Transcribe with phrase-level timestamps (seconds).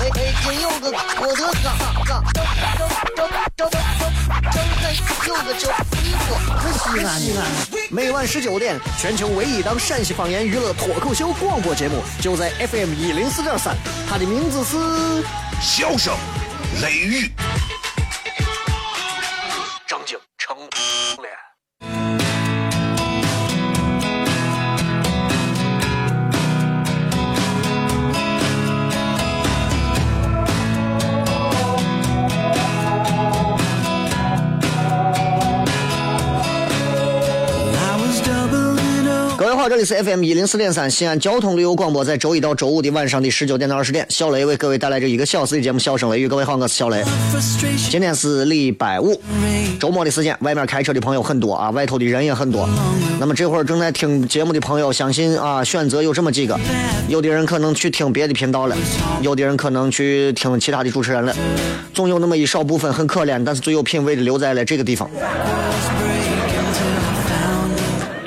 [0.00, 0.34] 哎哎！
[0.42, 0.90] 今有个
[1.20, 1.68] 我的嘎
[2.04, 2.44] 嘎，张
[2.76, 3.80] 张张张张张
[5.26, 7.36] 有个叫你我，可西安的。
[7.90, 13.76] 每晚十九点，全球唯一档陕西方言娱乐脱口秀广播节目，就在 FM 一零四点三，
[14.08, 14.76] 它的名字是
[15.60, 16.14] 《笑声
[16.82, 17.30] 雷雨》。
[39.68, 46.26] 这里是 FM 一零四点三西安交通旅游广播，在周一到周五的晚上的十九点到二十点，小雷为各位带来这一个小时的节目《笑声雷雨》。
[46.28, 47.04] 各位好，我是小雷。
[47.90, 49.20] 今天是礼拜五，
[49.78, 52.66] 周末的时间，外面开车的朋友很多啊，外头的人也很多。
[53.20, 56.58] 那么这会儿正在听节目的朋友，相信啊，选择有这么几个，
[57.06, 58.76] 有的人可能去听别的频道了，
[59.20, 61.36] 有的人可能去听其他的主持人了，
[61.92, 65.10] 总有那么一少部分很可怜，但是最有品位的留在了这个地方。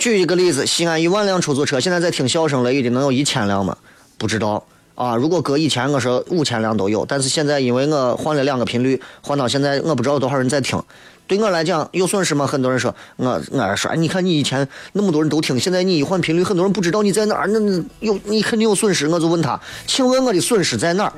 [0.02, 3.78] 举一个例子，西安一万辆出租车，现在在听笑声雷雨的能有一千辆吗？
[4.18, 5.16] 不知道啊。
[5.16, 10.82] 如果搁以前，我说五千辆都有，但是现在因为我换了两个频率，换到现在我不知道有多少人在听。
[11.28, 12.48] 对我来讲有损失吗？
[12.48, 17.60] 很多人说，我我说，你看你以前那么多人都听，现在你一换频率，很多人不知道你在哪儿，那
[18.00, 19.08] 有你肯定有损失。
[19.08, 21.14] 我就问他，请问我的损失在哪儿？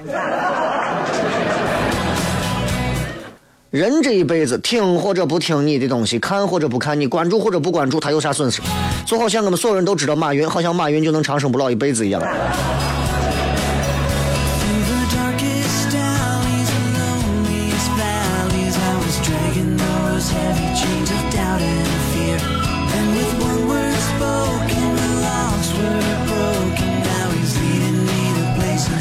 [3.73, 8.61] 人这一辈子，听或者不听你的东西，看或者不看你，关注或者不关注，他有啥损失？
[9.03, 12.21] 就好像我们所有人都知道马云，好像马云就能长生不老一辈子一样。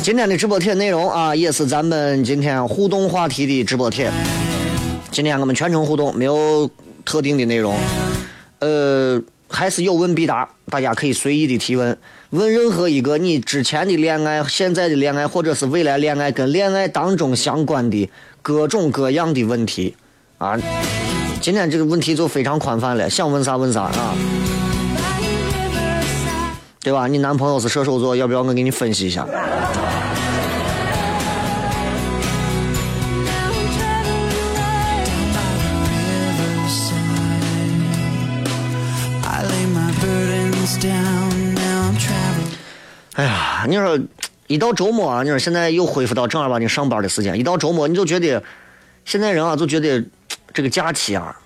[0.02, 4.10] 今天的直播贴内容啊，也是咱们今天互动话题的直播贴。
[5.12, 6.68] 今天我们全程互动，没有
[7.04, 7.76] 特定的内容，
[8.60, 11.96] 呃，还是有问必答，大家可以随意的提问，
[12.30, 18.08] 问任何一个你之前的恋爱、现在的恋爱，或者是未来恋爱跟恋爱当中相关的
[18.40, 19.94] 各种各样的问题
[20.38, 20.58] 啊。
[21.42, 24.14] 今天这个问题就非常宽泛了，想问啥问啥啊，
[26.80, 27.06] 对吧？
[27.06, 29.28] 你男朋友是射手座，要不要我给你分析一下？
[43.68, 43.98] 你说
[44.46, 47.38] 一到周末啊，你说现在又恢复到正儿八经上班的时间。
[47.38, 48.42] 一到周末，你就觉得
[49.04, 50.04] 现在人啊，就觉得
[50.52, 51.36] 这个假期啊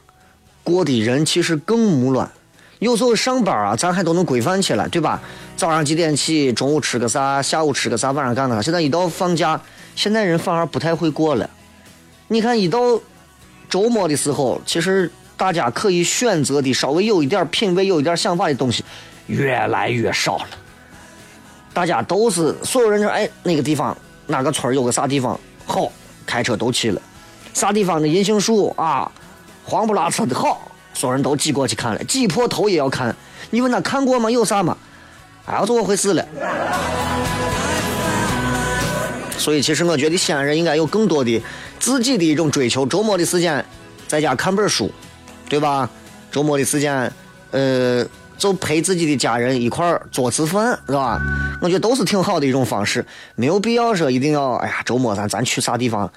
[0.64, 2.30] 过的人其实更木乱。
[2.78, 5.22] 有时候上班啊，咱还都能规范起来，对吧？
[5.56, 8.60] 早上几点起，中午吃个啥，下午吃个啥，晚上干个啥。
[8.60, 9.58] 现在一到放假，
[9.94, 11.48] 现在人反而不太会过了。
[12.28, 12.78] 你看，一到
[13.70, 18.84] 周末的时候，其实大家可以选择的稍微有一点品味、有一点想法的东西。
[19.28, 20.48] 越来越少了，
[21.76, 23.94] 大家都是所有人说，哎，那个地方
[24.28, 25.92] 哪个村有个啥地方好，
[26.24, 27.02] 开车都去了，
[27.52, 29.12] 啥地方的银杏树啊，
[29.62, 33.14] 黄不拉扯的好，所有人都挤过去看了，挤破头也要看。
[33.50, 34.30] 你问他看过吗？
[34.30, 34.74] 有啥吗？
[35.44, 36.26] 哎，怎么回事了？
[39.36, 41.42] 所以，其实我觉得西安人应该有更多的
[41.78, 42.86] 自己的一种追求。
[42.86, 43.62] 周末的时间
[44.08, 44.90] 在家看本书，
[45.46, 45.90] 对吧？
[46.32, 47.12] 周末的时间，
[47.50, 48.02] 呃。
[48.36, 51.20] 就陪自己的家人一块儿做次饭，是吧？
[51.62, 53.04] 我觉得都是挺好的一种方式，
[53.34, 56.10] 没有必要说一定要，哎呀，周末咱咱去啥地方，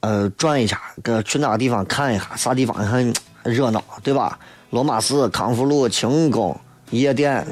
[0.00, 3.12] 呃，转一下，搁去哪个地方看一下，啥地方很
[3.42, 4.38] 热闹，对吧？
[4.70, 6.58] 罗马寺、康复路、清宫、
[6.90, 7.46] 夜店。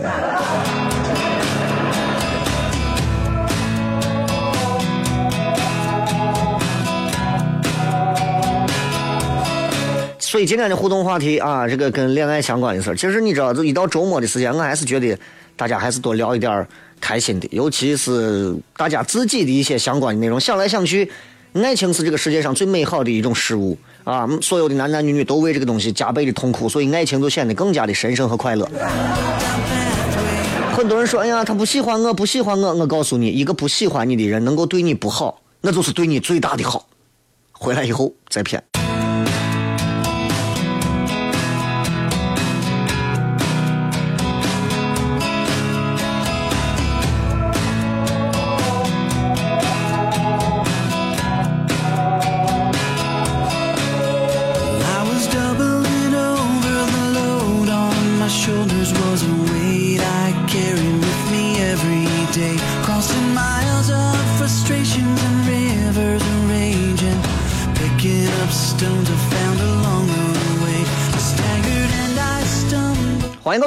[10.35, 15.17] 所以今天的互动话题啊，这个跟恋爱相关的事儿，其实你知道，就一到周末的时间，我还是觉得
[15.55, 16.67] 大家还是多聊一点儿
[17.01, 20.41] 开心的，尤其是大家自己的一些相关的内容。
[20.41, 21.09] 想来想去，
[21.53, 24.29] 爱情是这个世界上最美好的一种事物啊！
[24.43, 28.69] 所有的男男女女都为这个东西加倍的痛苦，所以爱情就显得更加的神圣和快乐。
[30.77, 36.89] 很多人说：“哎呀，他不喜欢我，不喜欢我。”我告诉你，一个不喜欢你的人能够对你不好，那就是对你最大的好。
[37.53, 38.61] 回来以后再骗。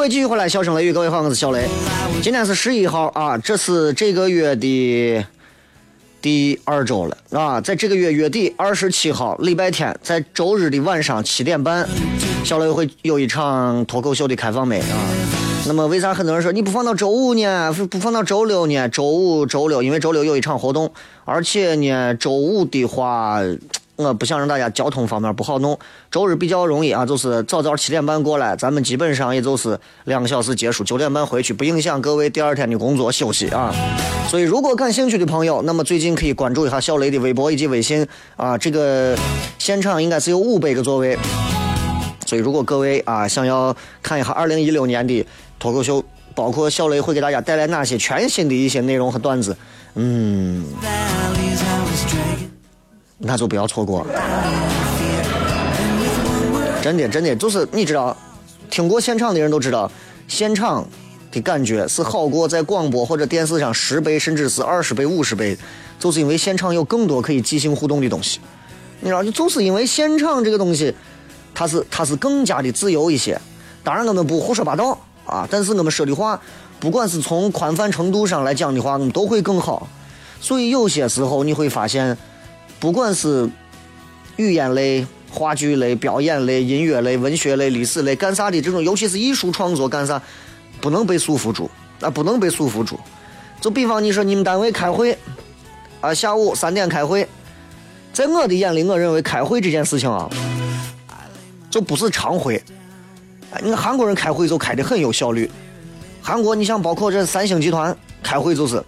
[0.09, 1.67] 继续回来，笑声雷雨，各位好，我是小雷。
[2.21, 5.25] 今天是十一号啊，这是这个月的
[6.21, 11.85] 第二周了啊，在这个月月底二十七号礼拜天，在周日的晚上七点半，
[12.45, 14.97] 小雷会有一场脱口秀的开放麦啊。
[15.67, 17.73] 那么为啥很多人说你不放到周五呢？
[17.91, 18.87] 不放到周六呢？
[18.87, 20.89] 周五、周六，因为周六有一场活动，
[21.25, 23.41] 而且呢，周五的话。
[23.97, 25.77] 我不想让大家交通方面不好弄，
[26.11, 33.73] 周日比较容易啊，就是早早七点半过来，咱们基本上也就是两个小时结束，九点半回去，不影响各位第二天的工作休息啊。
[34.29, 39.17] 所以如果感兴趣的朋友，那么最近可以关注一下小雷的微博以及微信啊，这个
[39.57, 41.17] 现场应该是有五百个座位，
[42.27, 45.25] 所以如果各位啊想要看一下二零一六年的
[45.57, 46.03] 脱口秀，
[46.35, 49.57] 包括小雷会给大家带来哪些全新的一些内容和段子，
[49.95, 50.63] 嗯。
[53.19, 54.05] 那就不要错过，
[56.83, 58.15] 真的真的就是你知道，
[58.69, 59.91] 听过现场的人都知道，
[60.27, 60.87] 现场
[61.31, 65.57] 的感觉是好过在广播或者电视上十倍甚至是二十倍、五十倍，
[65.97, 68.39] 就是因为现场有更多可以即兴互动的东西。
[68.99, 70.93] 你知道，就是因为现场这个东西，
[71.55, 73.39] 它是它是更加的自由一些。
[73.83, 76.39] 当然我们不胡说八道啊，但是我们说的话，
[76.79, 79.87] 不管是从宽泛程度上来讲的话，我们都会更好。
[80.39, 82.15] 所以有些时候你会发现。
[82.79, 83.49] 不管是
[84.35, 90.21] 语言类、话剧类、表演类、音乐类、文学类、历史类，干啥的这种，尤其是艺术创作干啥，
[90.79, 91.69] 不能被束缚住，
[92.01, 92.99] 啊，不能被束缚住。
[93.59, 95.17] 就比方你说你们单位开会，
[96.01, 97.27] 啊，下午三点开会，
[98.13, 100.29] 在我的眼里，我认为开会这件事情啊，
[101.71, 102.63] 就不是常会。
[103.63, 105.49] 你看韩国人开会就开的很有效率，
[106.21, 108.83] 韩国你像包括这三星集团开会就是。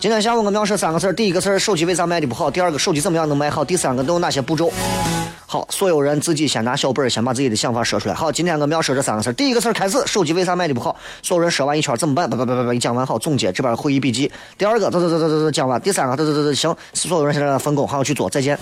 [0.00, 2.50] 今天下午我们要说三个词儿，第一个词儿手机为啥卖的不好？
[2.50, 3.62] 第二个手机怎么样能卖好？
[3.62, 4.72] 第三个都有哪些步骤？
[5.46, 8.14] 好，所有人自己先拿小本儿，先把自己的想法说出来。
[8.14, 10.96] 好，今天我们要说这三个事儿，第一个事儿开始，手机为啥卖的不好？
[11.22, 12.30] 所有人说完一圈怎么办？
[12.30, 14.32] 不不不不不，讲完好总结这边会议笔记。
[14.56, 15.78] 第二个，走走走走走走，讲完。
[15.78, 18.58] 第三个，走走走走，行，所有人现在分工，好去做，再见。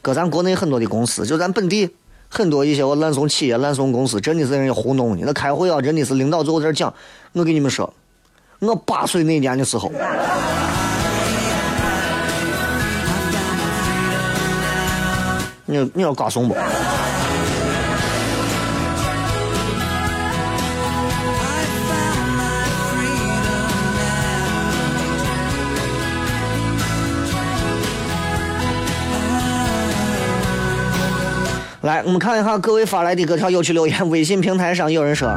[0.00, 1.90] 搁咱国内很多的公司，就咱本地
[2.28, 5.22] 很多一些我烂怂企业、烂怂公司，真的是让人糊弄你。
[5.26, 6.94] 那开会啊，真的是领导最后在这讲，
[7.32, 7.92] 我跟你们说。
[8.60, 9.90] 我八岁那年的时候，
[15.64, 16.54] 你你要告诉我。
[31.82, 34.10] 来，我们看一下各位发来的各条有趣留言。
[34.10, 35.34] 微信平台上有人说：“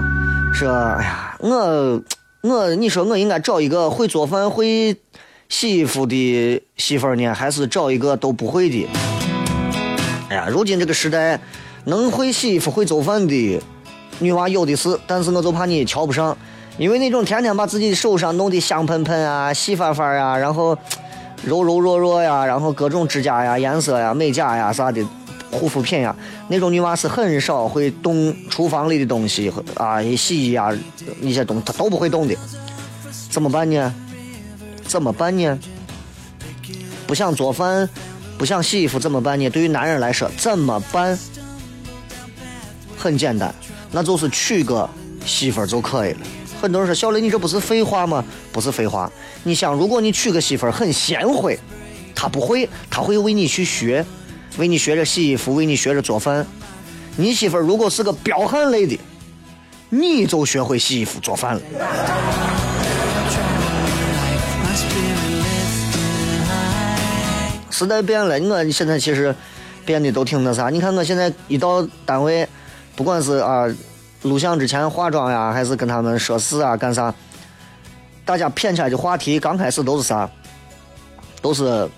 [0.54, 2.02] 说，哎呀，我。”
[2.46, 4.94] 我你说我应该找一个会做饭会
[5.48, 8.86] 洗衣服的媳妇儿呢，还是找一个都不会的？
[10.28, 11.40] 哎呀，如今这个时代，
[11.86, 13.62] 能会洗衣服会做饭的
[14.20, 16.38] 女娃有的是，但是我就怕你瞧不上，
[16.78, 20.78] 因为那种天天把自己手上弄得香喷喷啊、细发发呀，然后
[21.46, 25.02] 柔柔弱弱呀，然后各种指甲呀、颜色呀、美甲呀啥的。
[25.54, 26.16] 护肤品呀，
[26.50, 30.72] 那种女娃是很少会动厨房里的东西啊，洗衣啊
[31.22, 32.36] 那些东她都不会动的，
[33.30, 33.94] 怎么办呢？
[34.88, 35.60] 怎么办呢？
[37.08, 37.88] 不想做饭，
[38.38, 39.50] 不想洗衣服怎么办呢？
[39.50, 41.18] 对于男人来说，怎么办？
[42.98, 43.54] 很简单，
[43.92, 44.90] 那就是娶个
[45.26, 46.20] 媳妇就可以了。
[46.62, 48.24] 很多人说小雷，你这不是废话吗？
[48.52, 49.12] 不是废话。
[49.44, 51.60] 你想，如果你娶个媳妇很贤惠，
[52.16, 54.06] 她不会，她会为你去学。
[54.58, 56.46] 为你学着洗衣服，为你学着做饭。
[57.16, 59.00] 你媳妇儿如果是个彪悍类的，
[59.90, 61.62] 你就学会洗衣服做饭了。
[67.72, 69.36] 时代变了，我现在其实
[69.86, 70.70] 变得都挺那啥。
[70.70, 72.48] 你看我现在一到单位，
[72.96, 73.66] 不管是啊
[74.22, 77.14] 录像之前化妆呀，还是跟他们说事啊干啥，
[78.24, 80.30] 大家谝起来的话题刚开始都是啥，
[81.42, 81.90] 都是。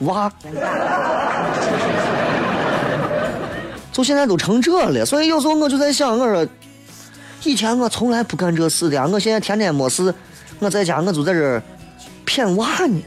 [0.00, 0.32] 哇！
[3.92, 6.46] 就现在都成这了，所以有时候我就在想，我说
[7.44, 10.14] 以前我从来不干这事的，我现在天天没事，
[10.58, 11.62] 我在家我就在这
[12.24, 13.02] 骗娃呢。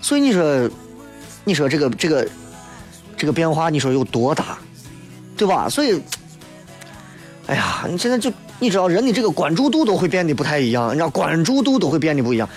[0.00, 0.70] 所以你说，
[1.44, 2.28] 你说这个这个
[3.16, 4.58] 这个变化，你说有多大，
[5.36, 5.68] 对吧？
[5.68, 6.00] 所以，
[7.46, 12.48] 哎呀，你现在就你知道人的这个关注度都会变得不太一样，你知道关注度都会变得不一样。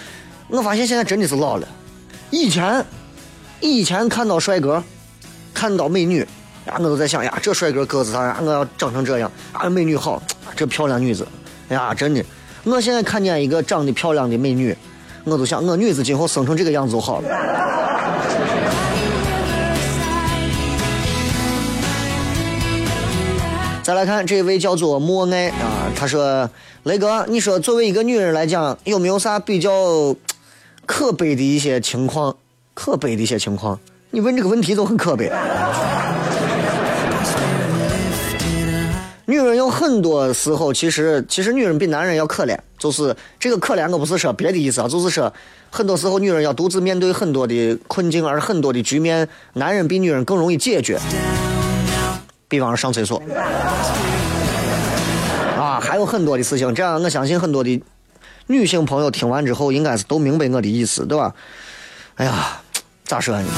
[0.50, 1.68] 我发现现在真的是老了，
[2.30, 2.86] 以前。
[3.62, 4.82] 以前看到帅哥，
[5.54, 6.20] 看到美女，
[6.66, 8.38] 呀，我都在想呀，这帅哥个子咋样？
[8.46, 9.70] 我要长成这样啊！
[9.70, 10.22] 美女好，
[10.56, 11.28] 这漂亮女子，
[11.68, 12.24] 哎呀，真的。
[12.64, 14.76] 我现在看见一个长得漂亮的美女，
[15.26, 17.30] 我都想，我女子今后生成这个样子就好了。
[23.84, 26.50] 再来看这位叫做莫爱啊，他说
[26.84, 30.16] ：“雷哥，你说作为一个女人来讲，有没有啥比较
[30.86, 32.36] 可悲的一些情况？
[32.80, 33.78] 可悲的一些情况？
[34.10, 35.30] 你问这个问题都很可悲。
[39.26, 45.32] 女人有很多时候，其实其实女人比男人要可怜，就是这个可怜，我不是说别的意思啊，就是说
[45.70, 50.98] 很多时候女人要独自面对很多的困境，而很多的局面，男人比女人更容易解决。
[52.48, 53.22] 比方说上厕所，
[55.58, 56.74] 啊，还有很多的事情。
[56.74, 57.84] 这样，我相信很多的
[58.48, 61.36] 女性朋友听完之后，应该是都明白我的意思，对吧？
[62.16, 62.62] 哎呀，
[63.10, 63.50] 咋说呢？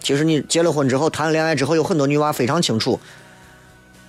[0.00, 2.98] 其实你结了婚之后，谈了恋爱之后，有很多女娃非常清楚。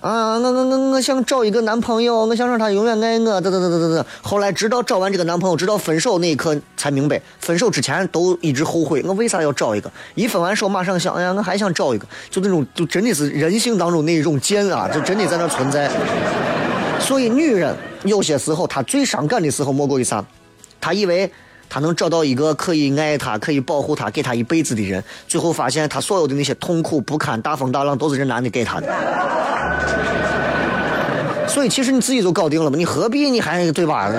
[0.00, 4.04] 啊，我我我我想找一个男朋友，我想让他永远爱我，等等等等等等。
[4.20, 9.88] 后来直到找完这个男朋友，直到分手那一刻才明白，分手之前都一直后悔，我为啥要找一个？
[10.16, 15.88] 一分完手马上想，哎呀，我还想找一个，就那种，就真的是人性当中那一种贱啊，就真的在那存在。
[16.98, 20.24] 所以女人有些时候她最伤感的时候莫过于啥？
[20.80, 21.30] 她以为
[21.70, 28.88] 他能找到一个可以爱他、可以保护他、给他一辈子的人，最后发现他所有的那些痛苦不堪、大风大浪都是这男的给他的。
[31.46, 34.12] 所以其实你自己都搞定了嘛，你何必你还对吧？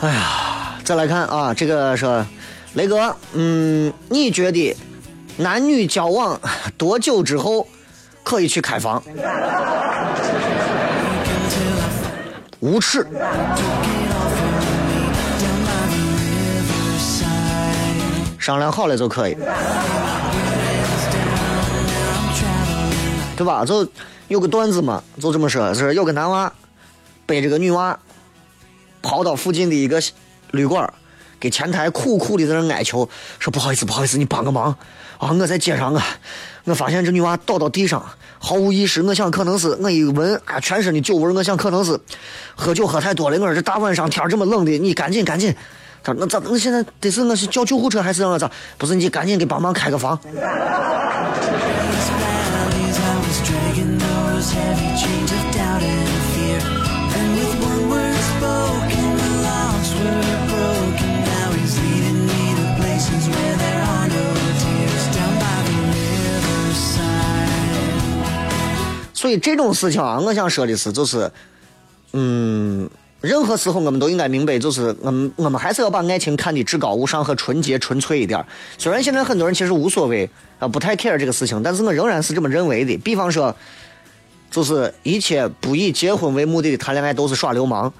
[0.00, 2.26] 哎呀，再来看啊，这个说，
[2.74, 4.76] 雷哥，嗯，你觉得
[5.36, 6.40] 男女交往
[6.76, 7.68] 多久之后
[8.24, 9.00] 可以去开房？
[12.58, 13.06] 无耻！
[18.42, 19.36] 商量好了就可以，
[23.36, 23.64] 对吧？
[23.64, 23.88] 就
[24.26, 26.52] 有个段子嘛，就这么说，是有个男娃
[27.24, 27.96] 背着个女娃。
[29.00, 30.00] 跑到附近的一个
[30.52, 30.88] 旅馆，
[31.40, 33.08] 给前台苦苦的在那哀求，
[33.40, 34.76] 说不好意思，不好意思，你帮个忙
[35.18, 35.32] 啊！
[35.32, 36.06] 我在街上啊，
[36.62, 38.00] 我发现这女娃倒到地上，
[38.38, 39.02] 毫无意识。
[39.02, 41.98] 我想可能是我一闻啊，全身的酒味，我想可能是
[42.54, 43.36] 喝酒喝太多了。
[43.40, 45.52] 我说这大晚上天这么冷的，你赶紧赶紧。
[46.02, 46.40] 说那咋？
[46.44, 48.50] 那现在得是我是叫救护车还是让我咋？
[48.76, 50.18] 不是你赶紧给帮忙开个房。
[69.14, 71.30] 所以这种事情啊，我想说的是，就是，
[72.12, 72.90] 嗯，
[73.22, 78.44] 任何时候我们都应该明白，就是我们我们还是要把爱情看得至高无上和纯洁纯粹一点。
[78.76, 82.96] 虽然现在很多人其实无所谓啊，不太 care 这个事情，但是我仍然是这么认为的。
[82.98, 83.54] 比方说，
[84.50, 87.92] 就是一切不以结婚为目的的谈恋爱都是耍流氓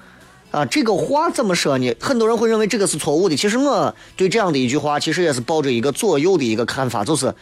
[0.51, 1.95] 啊，这个话怎么说呢？
[2.01, 3.35] 很多人会认为这个是错误的。
[3.37, 7.33] 其实我对这样的一句话，其实也是抱着一个左右的一个看法，就是。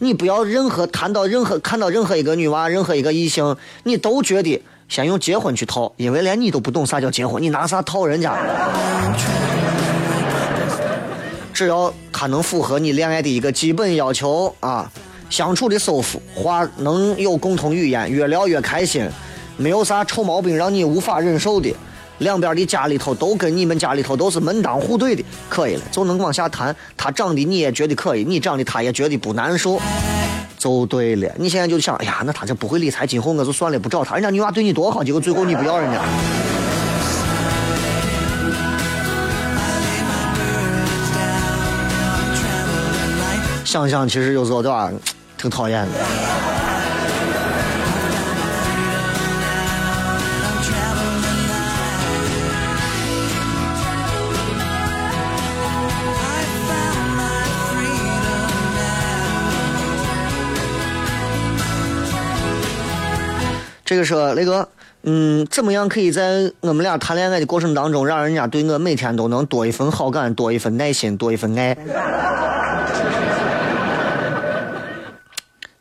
[0.00, 8.36] 你不要任何谈到任何看到任何一个女娃，任何一个异性，你都觉得先用结婚去套，因为连你都不懂啥叫结婚，你拿啥套人家？
[11.52, 14.90] 只要他能符合你恋爱的一个基本要求啊，
[15.28, 19.06] 相处的舒服，话能有共同语言，越聊越开心，
[19.56, 21.74] 没有啥臭毛病让你无法忍受的。
[22.18, 26.74] 两边的家里头都跟你们家里头都是门当户对的，可以了，就能往下谈。
[26.96, 29.80] 他长得你也觉得可以，你长得他也觉得不难受，
[30.58, 31.32] 就对了。
[31.36, 34.14] 你现在就想，哎呀，那他这不会理财，今后我就算了，不找他。
[34.14, 36.02] 人家女娃对你多好，结果最后你不要人家。
[43.64, 44.90] 想想其实有时候对吧，
[45.36, 46.57] 挺讨厌的。
[63.88, 64.68] 这个说雷哥，
[65.04, 71.74] 嗯，怎么样可以在我们俩谈恋爱的过程当中，让人家对我每天都能多一份好感，多一份耐心， 多一份爱？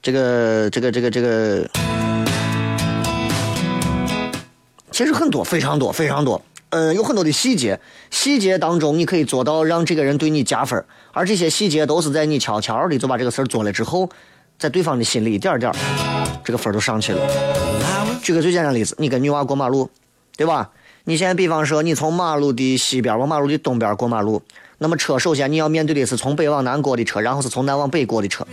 [0.01, 1.69] 这个，这个，这个，这个，
[4.91, 6.41] 其实很多，非常多，非常多。
[6.69, 7.77] 嗯，有很多的细节，
[8.09, 14.09] 细节当中你可以做到让这个人对你加分，而这些细节都是在你悄悄的就把这个事儿做了之后，
[14.57, 15.69] 在对方的心里一点点，
[16.45, 17.66] 这个分都上去了。
[18.27, 19.89] 举个最简单的例子，你跟女娃过马路，
[20.35, 20.69] 对吧？
[21.05, 24.41] 你现在比方说你从马路的西边往马路的东边过马路，
[24.79, 28.45] 那么车首先你要面对的是从北往南过的车，然后是从南往北过的车，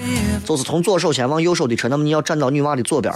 [0.45, 3.13] 就是从左手先往右手的车，那么你要站到女娃的左边。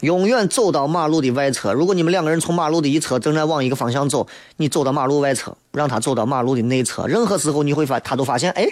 [0.00, 1.74] 永远走到马路的外侧。
[1.74, 7.06] 如果你们两个人从马路的一侧正在往一个方向走，你走到马路外侧，让他走到马路的内侧。
[7.06, 8.66] 任何时候你会发，他都发现，哎，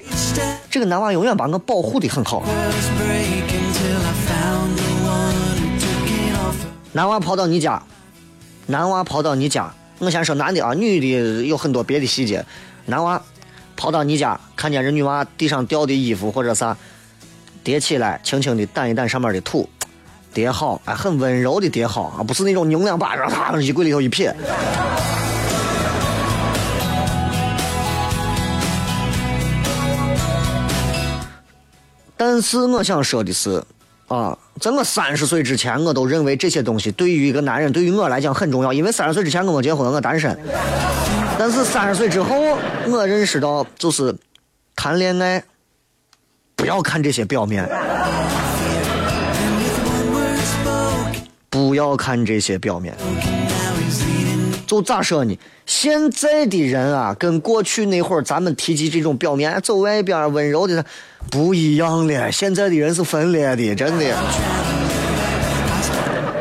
[0.70, 2.42] 这个男娃永远把我保护的很好。
[6.92, 7.80] 男娃跑到你家，
[8.66, 9.72] 男娃跑到你家。
[9.98, 12.44] 我先说男的啊，女的有很多别的细节。
[12.86, 13.22] 男娃
[13.76, 16.76] 跑到你家，看见人女娃地上掉的衣服或者啥，
[17.62, 19.68] 叠起来，轻轻的掸一掸上面的土。
[20.34, 24.34] 叠好，哎，很温柔的叠好啊，不是那种拧两把，然后他衣柜里头一撇。
[32.16, 33.62] 但是我想说的是，
[34.10, 40.36] 啊，在我三十岁之前，我都认为这些东西对于一个男人，对于我来讲很重要，因为三十岁之前我没结婚，我单身。
[41.38, 44.12] 但是三十岁之后，我认识到，就是
[44.74, 45.44] 谈恋爱
[46.56, 47.70] 不要看这些表面。
[51.48, 52.94] 不要看这些表面，
[54.70, 55.36] 就咋说呢？
[55.66, 60.84] 现在的人啊，跟过去那会儿咱们提及这种表面，走外边温柔的
[61.28, 62.30] 不一样了。
[62.30, 64.16] 现在的人是分裂的，真的。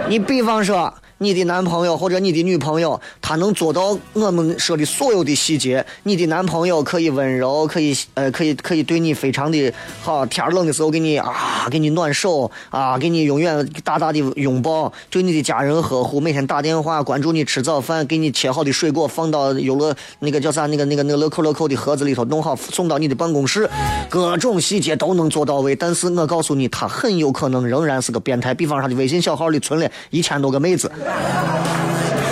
[0.07, 0.93] 你比方说。
[1.21, 5.85] 你的男朋友或者你的女朋友，他能做到我们说的所有的细节。
[6.03, 10.25] 你的男朋友可以温柔，可以呃，可以可以对你非常的好。
[10.25, 23.69] 天冷的时候给你啊，给你暖手啊，给你永远大大的拥抱，对你的家人呵护，每天打电话关注你吃早饭，给你切好的水果放到游乐那个叫啥那个那个那个乐扣乐扣的盒子里头弄好送到你的办公室，
[24.09, 25.75] 各种细节都能做到位。
[25.75, 28.53] 但是我告诉你，他很有可能仍然是个变态。
[28.53, 30.89] 比方说他的微信小号里存了一千多个妹子。
[31.09, 32.28] Música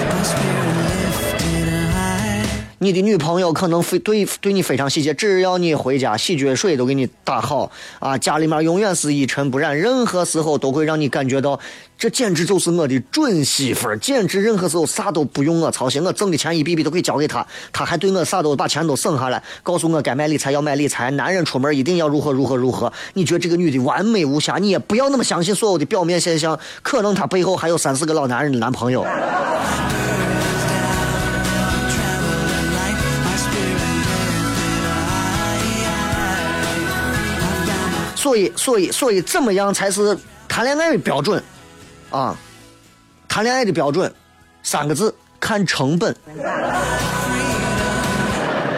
[2.80, 11.60] 你的女朋友可能非对对你非常细节，只要你回家，洗脚水都给你打好啊，家里面永远是一尘不染，任何时候都会让你感觉到，
[11.98, 22.94] 这简直就是我的准媳妇儿，简直任何时候啥都不用我操心，我挣的钱一笔笔都可以交给她，她还对我啥都把钱都省下来，告诉我该买理财要买理财，男人出门一定要如何如何如何。
[23.16, 29.04] 你觉得这个女的完美无瑕，你也不要那么相信所有的表面现象，可能她背后还有三四个老男人的男朋友。
[38.28, 40.18] 所以，所以，所以，怎么样才是
[40.50, 41.42] 谈恋爱的标准？
[42.10, 42.36] 啊，
[43.26, 44.14] 谈恋爱的标准，
[44.64, 46.14] 三个字：看成本。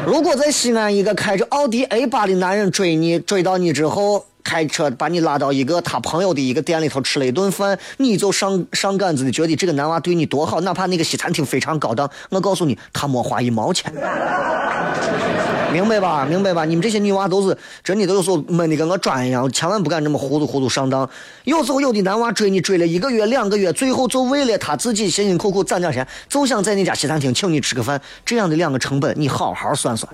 [0.05, 13.93] 如果在西安，一个开着奥迪 A 八的男人追你，追到你之后，开车把你拉到一个他朋友的一个店里头吃了一顿饭，你就上上杆子的觉得这个男娃对你多好，哪怕那个西餐厅非常高档，我告诉你，他没花一毛钱。
[15.71, 16.25] 明白吧？
[16.27, 16.65] 明白吧？
[16.65, 21.07] 你们这些女娃都是真的，都有时候闷的跟个砖一样，千万不敢这么糊涂糊涂上当。
[21.43, 28.01] 有时候有的男娃追你追了一个月、两个月，最后就为了他自己辛辛苦苦攒点钱，就想在那家西餐厅请你吃个饭。
[28.25, 30.11] 这样的两个成本，你好好算算。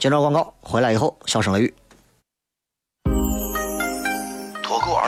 [0.00, 1.72] 接着广告回来以后，小声雷雨。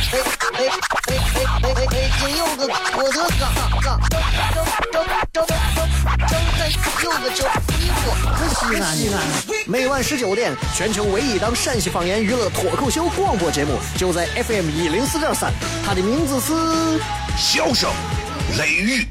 [0.00, 0.72] 哎哎哎
[1.06, 1.12] 哎
[1.62, 2.10] 哎哎哎！
[2.18, 2.64] 今有个
[2.96, 3.44] 我的哥
[3.80, 4.16] 哥，正
[4.50, 5.46] 正正正
[6.26, 6.60] 正在
[7.02, 7.40] 有个叫
[7.76, 8.00] 衣服
[8.32, 9.00] 和西安西。
[9.66, 15.52] 每晚十九点，全球唯一档陕西方言娱乐脱口秀广播节目，就在 FM 一零四点三。
[15.84, 16.52] 它的名字是
[17.36, 17.90] 《笑声
[18.58, 19.02] 雷雨》。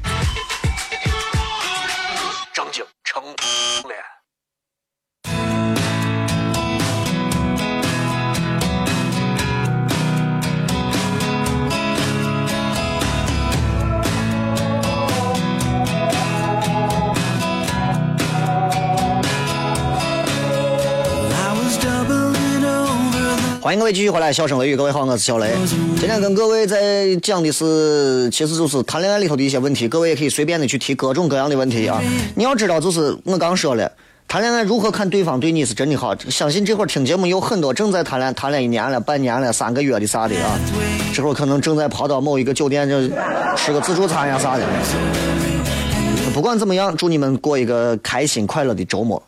[2.52, 3.22] 张景成
[3.86, 4.09] 脸。
[23.70, 25.52] 欢迎各位继续回来，笑声雷雨，各位好，我是小雷。
[25.96, 32.02] 今天跟各位在讲的是，其实就是谈恋爱里头的一些问题，各位也可以随便的去提各种各样的问题啊。
[32.34, 33.92] 你要知道，就是我刚说了，
[34.26, 36.16] 谈恋爱如何看对方对你是真的好？
[36.28, 40.58] 相信这会儿听节目有很多正在谈恋谈恋一年了、半年了、三个月的啥的啊，
[41.14, 43.08] 这会儿可能正在跑到某一个酒店就
[43.56, 44.64] 吃个自助餐呀啥的。
[46.34, 49.22] 不管怎么样，祝你们过一个开心快乐的周末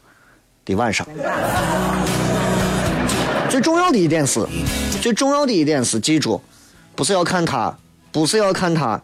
[0.64, 1.06] 的晚上。
[3.52, 4.40] 最重要的一点是，
[5.02, 6.40] 最重要的一点是，记住，
[6.96, 7.76] 不是要看他，
[8.10, 8.98] 不是要看他，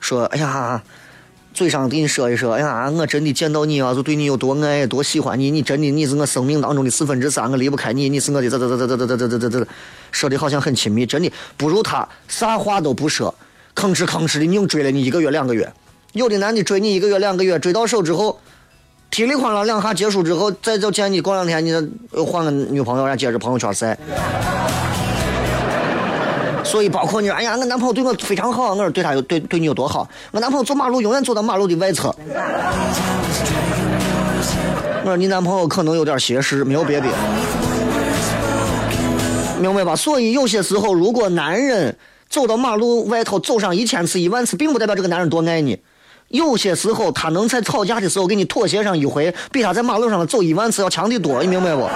[0.00, 0.82] 说，哎呀，
[1.52, 9.66] 嘴上给你说一说，哎呀，我真的见到你啊，就对你有多爱，多喜欢你，你真的你是我生命当中的四分之三，我离不开你，你是我的这这这这这这这这这，
[10.10, 13.34] 说的好像很亲密，真的不如他啥话都不说，
[13.74, 15.70] 吭哧吭哧的硬追了你一个月两个月。
[16.14, 18.40] 有的男的追你一个月两个月，追到手之后，
[19.10, 21.70] 踢里哐啷两下结束之后，再就见你过两天，你
[22.12, 23.98] 又换个女朋友，然后接着朋友圈晒。
[26.62, 30.08] 所以包括你，哎呀，我男朋友对我非常好，我说对他有对对你有多好？
[30.30, 32.14] 我男朋友走马路永远走到马路的外侧。
[35.02, 37.08] 我说你男朋友可能有点斜视，没有别的，
[39.58, 39.96] 明白吧？
[39.96, 41.96] 所以有些时候，如果男人
[42.28, 45.76] 走到马路外头走上一千次、一万次，并不代表这个男人多爱你。
[46.30, 51.88] 有些时候，他能在吵架的时候给你妥协上一回，比他在马路上走一万次要强得多，你明白不？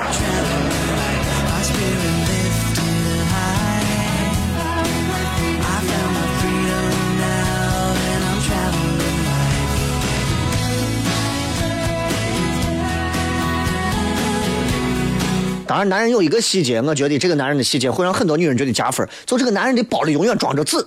[15.66, 19.09] 当然，男人有一个细节，我觉得这个男人的细节会让很多女人觉得加分。
[19.25, 20.85] 就这个男人的包里永远装着纸，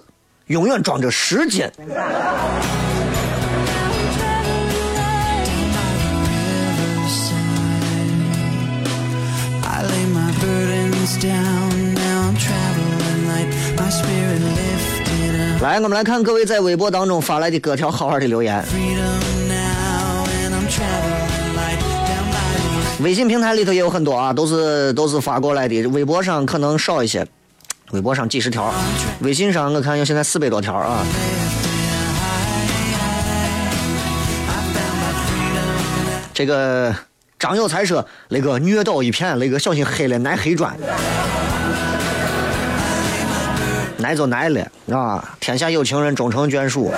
[0.48, 1.72] 永远装着时间。
[15.62, 18.64] 来，我们来看各位在微博当中发来的各条好玩的留言。
[23.02, 25.84] 微信平台里头也有很多啊，都是都是发过来的。
[25.88, 27.26] 微博上可能少一些，
[27.92, 28.74] 微博上几十条，
[29.22, 31.06] 微信上我看有现在四百多条啊。
[36.34, 36.96] 这个。
[37.40, 40.76] 张有才说：“那个虐倒一片，那个小心黑了挨黑砖。
[43.98, 45.36] 来就来了啊！
[45.40, 46.92] 天下有情人终成眷属。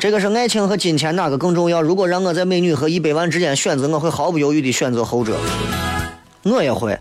[0.00, 1.82] 这个是爱情和金钱哪个更重要？
[1.82, 5.36] 如果让我在美女和一百万之间选择，我会毫不犹豫的选择后者。
[6.44, 6.98] 我也会，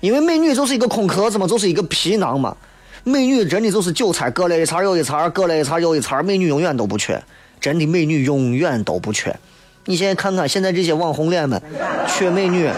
[0.00, 2.56] 因为美女就是一个空壳子嘛，就是一个皮囊嘛。
[3.02, 7.22] 美女真的就是韭菜，割了一茬又一茬，割了一茬又一茬，美女永远都不缺。”
[7.58, 9.34] 真的美女永远都不缺，
[9.86, 11.60] 你现在看看现在这些网红脸们，
[12.06, 12.70] 缺美女。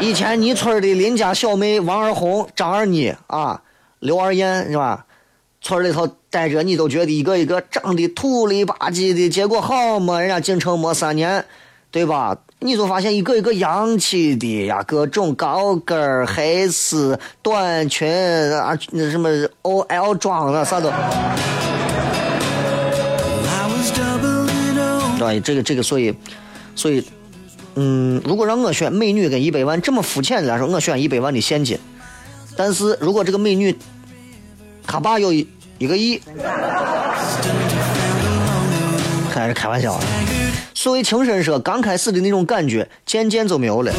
[0.00, 3.60] 以前你村的邻家小妹王二红、张二妮啊、
[4.00, 5.04] 刘二燕是吧？
[5.60, 11.44] 村里头待着你都觉得一个一个长得土里吧唧的，结果好嘛，人家进城没三年，
[11.90, 12.36] 对吧？
[12.60, 18.08] 你就发现一个一个洋气的呀，各种高跟黑丝、短裙
[18.52, 19.28] 啊，那什么
[19.62, 20.90] OL 装啊，啥都。
[25.18, 26.14] 对，这个这个，所以，
[26.76, 27.04] 所以，
[27.80, 31.78] 嗯，如果让我选美女跟一百万这么肤浅的来说，我选一百万的现金。
[32.56, 33.72] 但是如果这个美女，
[34.84, 35.46] 她爸有一
[35.78, 36.20] 一个亿，
[39.30, 40.02] 还是开玩笑啊。
[40.74, 43.92] 所谓情深说，刚开始的那种感觉，渐渐就没有了。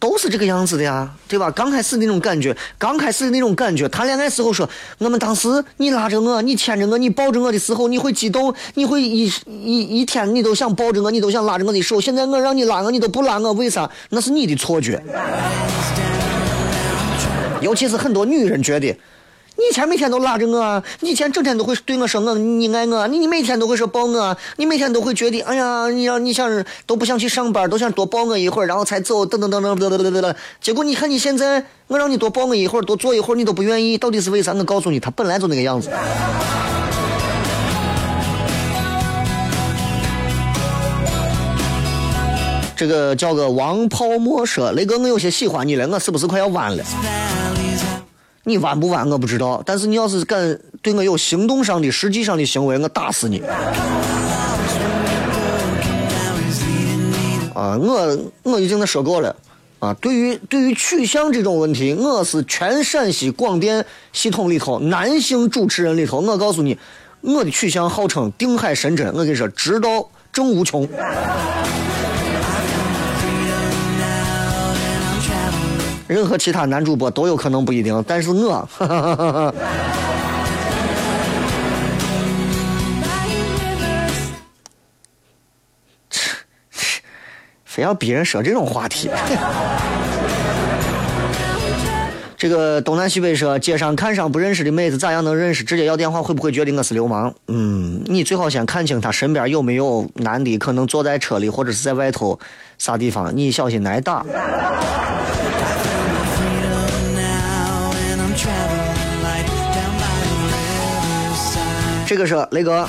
[0.00, 1.50] 都是这个样子的呀，对吧？
[1.50, 12.00] 刚开始那种感觉，刚开始的那种感觉，谈恋爱时候说，我们当时你拉着我，你牵着我，你抱着我的时候，你会激动，你会一一一天你都想抱着我，你都想拉着我的手。
[12.00, 13.90] 现在我让你拉我，你都不拉我，为啥？
[14.10, 15.02] 那是你的错觉。
[17.60, 18.96] 尤其是很多女人觉得。
[19.58, 30.34] 你以前每天都拉着我，你以前整天都会对我说我你爱我，你你每天都会说抱我，你每天都会觉得哎呀，你让你想都不想去上班，都想多抱我一会儿，然后才走，等等等等等等等等等。
[30.60, 34.52] 结果你看你现在，我让你多抱我一会儿，多坐一会儿，你都不愿意，到底是为啥？
[34.52, 35.90] 我告诉你，他本来就那个样子。
[42.76, 46.84] 这个叫个王泡沫说，雷哥，我有些喜欢你了，我是不是快要弯了？
[48.48, 53.42] 你弯不弯我不知道，但是你要是敢对我有行动上的、实际上的行为，我打死你！
[57.54, 59.36] 啊，我我已经说过了，
[59.80, 63.84] 啊，对于对于取向这种问题，我是全陕西广电
[64.14, 66.78] 系统里头男性主持人里头，我告诉你，
[67.20, 70.88] 我的取向号称定海神针，我跟你说，直到正无穷。
[76.08, 78.68] 任何其他男主播都有可能不一定，但是我，
[86.10, 86.32] 切，
[87.64, 89.10] 非要逼人说这种话题。
[92.38, 95.64] 这个东南西北说，街上看上不认识的妹子咋样能认识？
[95.64, 97.34] 直接要电话会不会觉得我是流氓？
[97.48, 102.38] 嗯，你最好先看清他身边有没有男的，可能坐在车里或者是在外头
[102.78, 104.24] 啥地方，你小心挨打。
[112.08, 112.88] 这个是雷哥，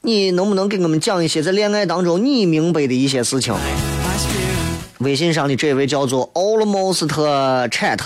[0.00, 3.54] 你能不能给我们讲一些在恋爱当中你明白的一些事情？
[4.98, 7.06] 微信上的这位叫做 Almost
[7.68, 8.00] Chat。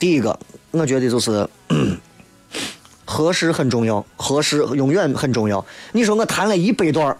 [0.00, 0.36] 第一个，
[0.72, 1.48] 我觉得就是
[3.06, 5.64] 合适很重要，合适永远很重要。
[5.92, 7.16] 你说我谈了一百段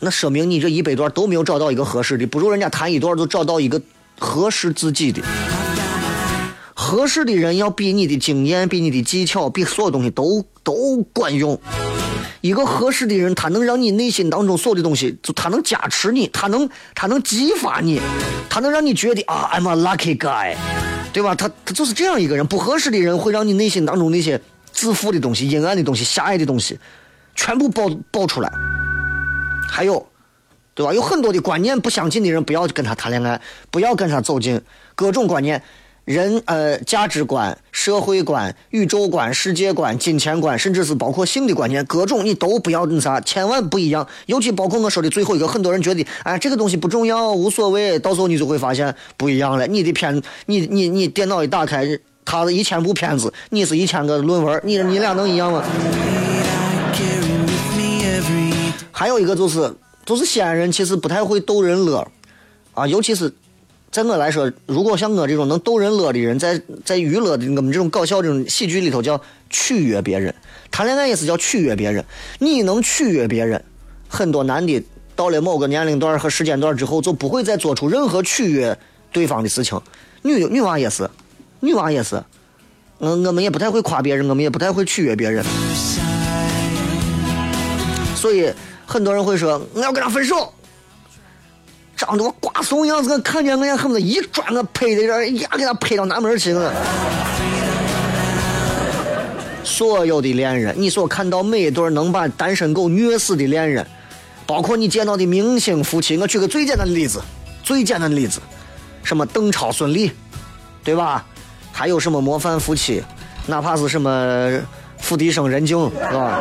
[0.00, 3.80] 那说明你这一百段都没有找到一个合适的，不如人家谈一段就找到一个
[4.18, 5.22] 合适自己的。
[6.94, 11.58] 合适的人要比你的经验、比你的技巧、比所有东西都都管用。
[12.40, 18.00] 一个合适的人，他能让你内心当中所有的东西，就他能加持你，他能他能激发你，
[18.48, 20.54] 他能让你觉得啊，I'm a lucky guy，
[21.12, 21.34] 对吧？
[21.34, 22.46] 他他就是这样一个人。
[22.46, 26.78] 不合适的人会让你内心当中那些自负的东西、阴暗的东西、狭隘的东西，
[27.34, 28.52] 全部爆爆出来。
[29.68, 30.06] 还有，
[30.76, 30.94] 对吧？
[30.94, 33.40] 有很多的观念不相近的人，不要跟他谈恋爱，
[33.72, 34.60] 不要跟他走近，
[34.94, 35.60] 各种观念。
[36.04, 44.06] 人呃，价值观、社会观、宇宙观、世界观、金钱观，甚至是包括性的观念，各种你都不要那啥，千万不一样。
[44.26, 47.98] 尤其包括我说的最后一个，很多人觉得，哎，这个东西不重要，无所谓。
[47.98, 49.66] 到时候你就会发现不一样了。
[49.66, 55.64] 你的片，你你你电脑一打开，他是一千部片子，你是一千个论文，你你俩能一样吗？
[58.92, 62.06] 还有一个就是，就是西安人其实不太会逗人乐，
[62.74, 63.32] 啊，尤其是。
[63.94, 70.34] 在我来说，如果像我这种能逗人乐的人，在在娱乐的我们这种搞笑这种喜剧里头叫取悦别人，
[70.68, 72.04] 谈恋爱也是叫取悦别人。
[72.40, 73.64] 你能取悦别人，
[74.08, 74.82] 很多男的
[75.14, 78.76] 到了某个年龄段和时间段之后，就不会再做出任何取悦
[79.12, 79.80] 对方的事情。
[80.22, 81.08] 女女娃也是，
[81.60, 82.20] 女娃也是，
[82.98, 85.44] 嗯，我们也不太会夸别人，我们也不太会取悦别人。
[88.16, 88.52] 所以
[88.84, 90.52] 很多人会说，我要跟他分手。
[91.96, 96.72] 长得我瓜怂样子，我看见我也恨不得一转我拍在这儿，一下给他拍到南门去了。
[99.62, 103.86] 所有的恋人，你所看到每一对能把单身狗虐死的恋人，
[104.46, 107.22] 包括你见到的明星夫妻，我举个最简单的例子，
[107.62, 108.40] 最简单的例子，
[109.02, 110.10] 什么邓超、孙俪，
[110.84, 111.24] 对吧？
[111.72, 113.02] 还有什么模范夫妻，
[113.46, 114.60] 哪怕是什么
[114.98, 116.40] 付笛声、任静，是吧？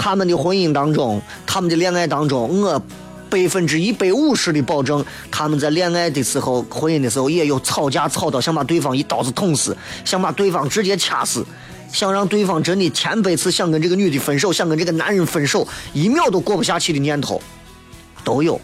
[0.00, 2.80] 他们的婚姻当中，他们的恋爱当中，我
[3.28, 11.44] 百分之一百五十的保证，他们在恋爱的时候、婚姻的时候也有吵架，吵到想把对方一刀子捅死，想把对方直接掐死，
[11.92, 17.42] 想让对方真的千百次想跟这个女的分手，想跟这个男人分手，一秒都过不下去的念头，
[18.22, 18.58] 都有，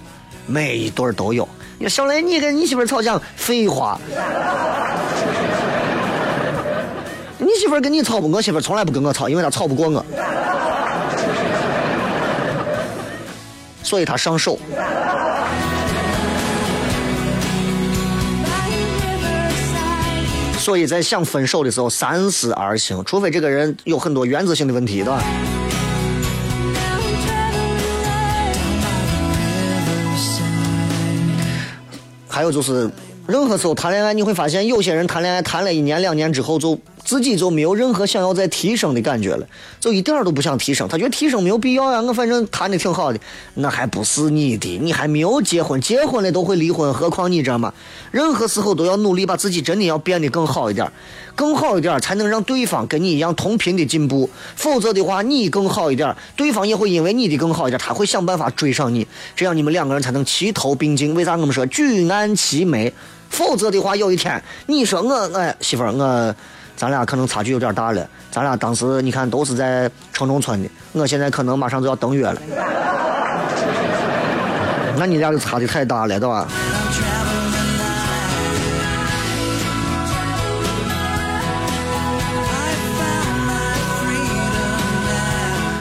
[0.46, 1.48] 每一对都有。
[1.78, 3.98] 你小雷，你跟你媳妇吵架，废话。
[7.38, 8.30] 你媳妇跟你吵不？
[8.30, 10.06] 我媳妇从来不跟我吵，因为她吵不过我。
[13.94, 14.58] 所以他上手。
[20.58, 25.22] 所以在想分手的时候三思而行，除非这个人有很多原则性的问题，对吧？
[32.28, 32.90] 还有就是，
[33.28, 36.76] 任何时候谈恋爱，你会发现有些人谈恋爱谈了一年两年之后就。
[37.14, 39.46] 自己就没有任何想要再提升的感觉了，
[39.78, 40.88] 就一点都不想提升。
[40.88, 43.20] 他觉得提升没有必要呀，我反正谈的挺好的，
[43.54, 47.72] 那还不是你的，你还没有结婚，结婚了都会离婚，何况你这嘛？
[48.10, 50.90] 任何时候都要努力把自己真的要变得更好一点，
[51.36, 54.28] 更好一点才能让对方跟你一样同频的进步。
[54.56, 61.14] 否则的话，你更好一点，对方也会因为你的更好一点，他会想办法追上你，这样你们两个人才能齐头并进。
[61.14, 62.92] 为啥我们说举案齐眉？
[63.30, 66.34] 否则的话，有一天你说我，哎，媳妇儿我。
[66.76, 72.42] 咱俩可能差距有点大了，咱俩当时你看都是在城中村的，我现在可能马上就要登月了，
[74.98, 76.48] 那你俩就差的太大了，对吧？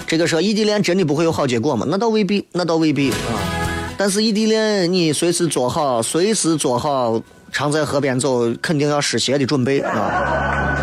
[0.05, 1.87] 这个说异地恋真的不会有好结果吗？
[1.89, 3.15] 那倒未必，那倒未必啊。
[3.97, 7.19] 但是异地恋你随时做好，随时做好。
[7.53, 10.75] 常在河边走，肯定要湿鞋的准备啊！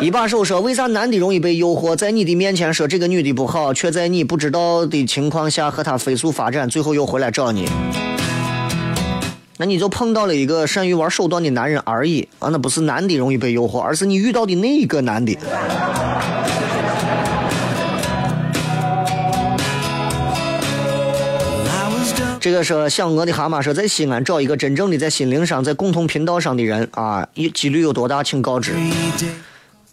[0.00, 7.66] 一把手说：“为啥男的容易被诱惑，在你的面前说这个女的不好，却在你不知道的情况下和她飞速发展，最后又回来找你？
[9.56, 12.50] 那你就碰到了一个善于玩手段的男人而已啊！
[12.50, 15.34] 那不是男的容易被诱惑，而是你遇到的那一个男的。”
[22.48, 28.72] 这个说想我的蛤蟆说，在西安找一个真正的在心灵上、在共同频道上的人啊，几率有多大，请告知。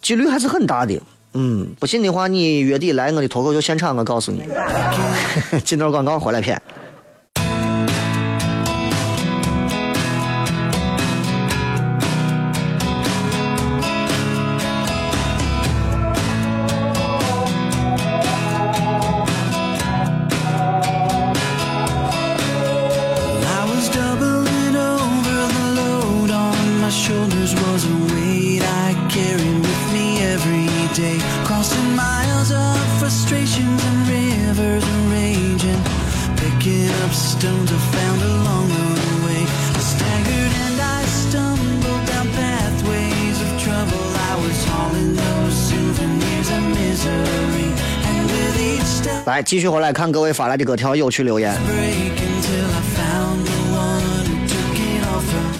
[0.00, 0.98] 几率还是很大的。
[1.34, 4.42] 嗯，不信的话，你月底来我的脱口秀现场，我告诉你。
[5.66, 6.58] 进段广告，回来片。
[49.26, 51.52] 来，继续回来看各位发来的各条有趣留言。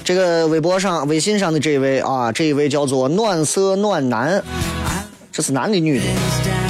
[0.05, 4.41] 这个微博上、微信上的这一位啊，这一位叫做暖色暖男，
[5.33, 6.05] 这是男的女的？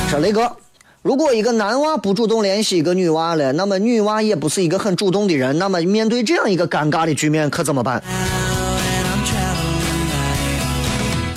[0.09, 0.51] 说雷哥，
[1.03, 8.03] 如果一个男娃不主动联系一个女娃了，那么女娃也不是一个很主动的人，那么面对这样一个尴尬的局面，可怎么办？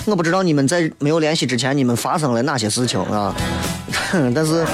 [0.05, 3.35] 我不知道你们在没有联系之前，你们发生了哪些事情啊？
[4.33, 4.65] 但是，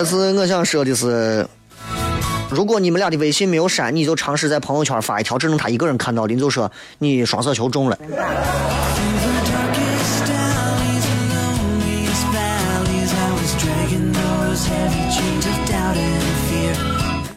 [0.00, 1.44] 但是我想说的是，
[2.48, 7.98] 如果你们俩的微信没有删，你就尝试在朋友圈发一条，只能他一个人看到的，你就说你双色球中了。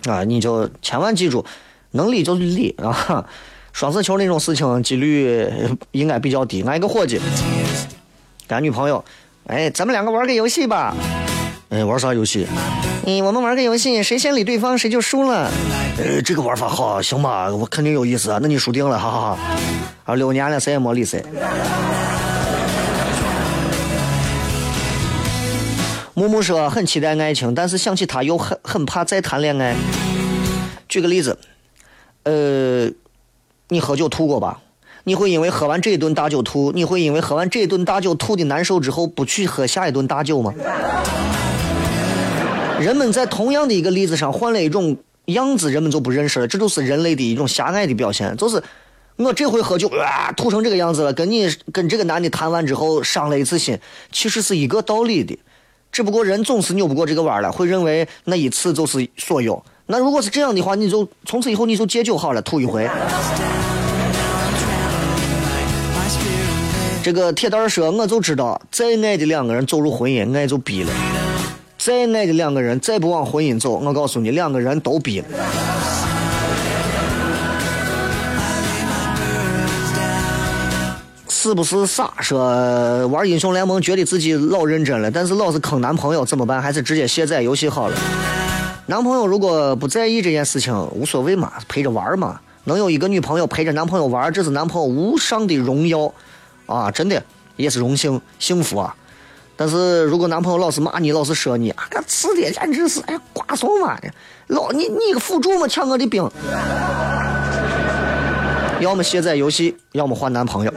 [0.07, 1.43] 啊，你就千万记住，
[1.89, 3.25] 能理就理啊。
[3.73, 5.51] 双色球那种事情几率
[5.93, 6.61] 应该比较低。
[6.61, 7.19] 俺一个伙计，
[8.49, 9.03] 俺女朋友，
[9.47, 10.95] 哎，咱们两个玩个游戏吧。
[11.71, 12.45] 哎，玩啥游戏？
[13.05, 15.49] 嗯，我们玩个游戏，谁先理对方谁就输了。
[15.97, 17.49] 呃，这个玩法好，行吧？
[17.49, 18.39] 我肯定有意思啊。
[18.41, 19.37] 那你输定了，哈哈哈。
[20.03, 21.23] 啊，六年了，谁也没理谁。
[26.13, 29.73] 木木说很期待爱情，但是想起他又很很怕再谈恋爱。
[30.89, 31.39] 举个例子，
[32.23, 32.89] 呃。
[33.69, 34.59] 你喝酒吐过吧？
[35.05, 36.73] 你会因为喝完这一顿大酒吐？
[36.73, 40.53] 你会因为喝完这一顿大酒吐的难受之后不去喝下一顿大酒吗？
[42.81, 46.47] 人们在同样的一个例子上换了一种样子，人们就不认识了。
[46.47, 48.35] 这就是人类的一种狭隘的表现。
[48.35, 48.61] 就是
[49.17, 53.77] 我这回喝酒啊，吐成这个样子了，跟你跟这个男的谈完之后伤了一次心，
[54.11, 55.37] 其实是一个道理的。
[55.91, 59.63] 只不过人总是扭不过这个弯了，会认为那一次就是所有。
[59.87, 62.89] 那如果是这样的话，你就从此以后你就戒酒好了，吐一回。
[67.03, 70.91] 这个铁蛋说，我就知道，再爱的两个人走入婚姻，爱就逼了；
[71.83, 75.25] 再爱的两个人再不往婚姻走，我告诉你，两个人都逼了。
[81.27, 82.13] 是不是傻？
[82.21, 86.61] 说玩英雄联盟觉得自己老认真了，但是老是坑男朋友怎么办？
[86.61, 87.97] 还是直接卸载游戏好了。
[88.85, 92.39] 男朋友如果不在意这件事情，无所谓嘛，陪着玩嘛。
[92.65, 96.13] 能有一个女朋友陪着男朋友玩，这是男朋友无上的荣耀。
[96.67, 97.23] 啊，真的
[97.55, 98.95] 也是荣幸幸福啊！
[99.63, 104.09] 但是如果男朋友老是骂你，老是说你，啊个，吃的简直是哎呀瓜怂嘛的，
[104.47, 106.27] 老你你个辅助嘛抢我的兵，
[108.79, 110.73] 要么卸载游戏，要么换男朋友。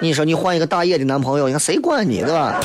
[0.00, 2.58] 你说你换一个大爷的男朋友，你看谁管你对吧？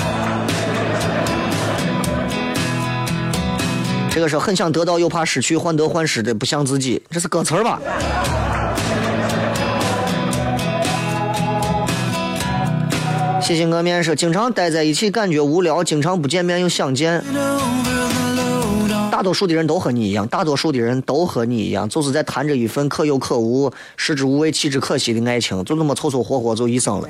[4.10, 7.80] 这个是很想得到又怕失去，患得患失的不像自己，这是歌词吧？
[13.52, 17.22] 谢谢我面试，经常待在一起感觉无聊，经常不见面又想见。
[19.12, 27.10] 大多数的人都和你一样，大多数的人都和你一样，就是在谈着一份可有可无、食之无味、弃之可惜的爱情，就那么凑凑合合就一生了。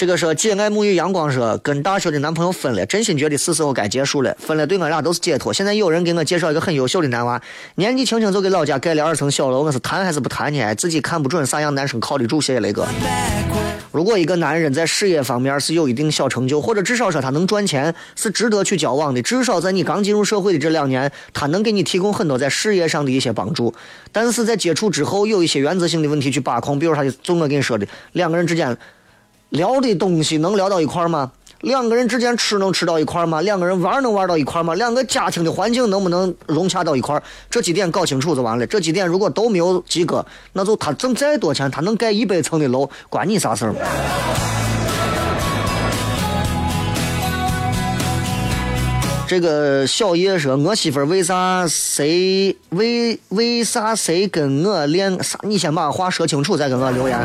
[0.00, 4.34] 这个说姐爱沐浴阳光说跟大学的男朋友分了，真心觉得是时候该结束了。
[4.38, 5.52] 分了对我俩都是解脱。
[5.52, 7.38] 现在有人给我介绍一个很优秀的男娃，
[7.74, 10.74] 年纪轻轻就给老家盖了二层小楼，我是谈还是不谈呢？
[10.74, 12.40] 自己看不准啥样男生靠得住。
[12.40, 12.86] 谢谢雷哥。
[13.92, 19.20] 如果一个男人在事业方面是有一定小成就，或者至少说他能赚钱，是值得去交往的。
[19.20, 23.74] 至少在你刚进入社会的这两年，他能给你提供很多在事业上的一些帮助。
[24.10, 28.74] 但是在接触之后，有一些原则性的问题去把控，比如他就我跟你说的，两个人之间。
[29.50, 31.30] 聊的东西能聊到一块儿吗？
[31.60, 33.42] 两个人之间吃能吃到一块儿吗？
[33.42, 34.74] 两个人玩能玩到一块儿吗？
[34.76, 37.22] 两个家庭的环境能不能融洽到一块儿？
[37.50, 38.66] 这几点搞清楚就完了。
[38.66, 43.74] 这几点如果都没有及格，那就他挣再多钱，他能盖一百层的楼，关你啥事儿？
[49.30, 55.38] 这个小叶说：“我媳妇为啥谁为为啥谁跟我练啥？
[55.42, 57.16] 你先把话说清楚，再跟我留言。”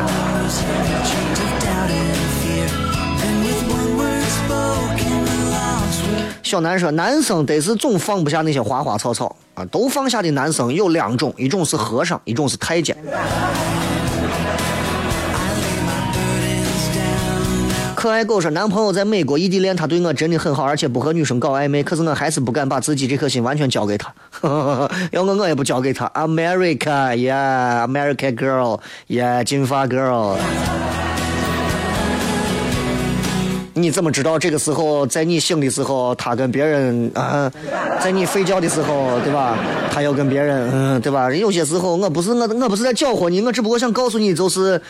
[6.44, 12.96] 小南说：“男生得是总放不下那些花花草草啊，都放下的男生有两种，一种是和尚，一种是太监。”
[18.06, 21.82] 可爱狗说：“男朋友在美国异地恋，他对我真的很好，而且不和女生搞暧昧。
[21.82, 24.14] 可是我还是不敢把自己这颗心完全交给他。
[25.10, 26.06] 要我我也不交给他。
[26.14, 30.36] America，yeah，America girl，yeah，金发 girl。
[33.74, 37.50] 你怎么知道这个时候，在你醒的时候，他跟别人啊，
[38.00, 39.58] 在你睡觉的时候，对吧？
[39.90, 41.34] 他要跟别人，嗯，对吧？
[41.34, 44.80] 有些时候，我不是我，我不是在搅和你，我只不过想告诉你，就是。”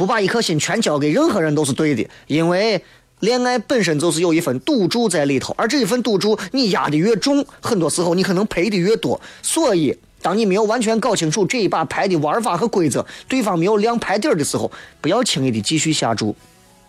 [0.00, 2.82] 不把一颗心全交给任何人都是对的，因为
[3.18, 9.20] 恋爱本身就是有一份赌注在里头，而这一份赌注你压的越重，很多时候你可能赔的越多。
[9.42, 14.72] 所以，当你没有完全搞清楚这一把牌的玩法和规则，对方没有亮牌底儿的时候，
[15.02, 16.34] 不要轻易的继续下注。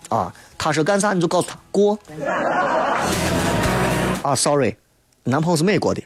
[0.08, 2.00] 啊，他说干啥你就告诉他过。
[4.22, 4.78] 啊，sorry，
[5.26, 6.02] 男朋友是美国的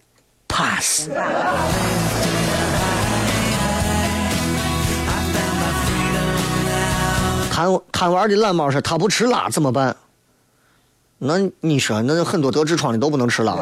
[0.47, 1.08] ，pass。
[7.56, 9.95] 贪贪玩的懒猫说：“他不吃辣怎么办？
[11.20, 13.56] 那你说，那很多得痔疮的都不能吃辣。”